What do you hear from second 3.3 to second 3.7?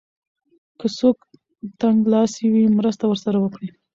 وکړئ.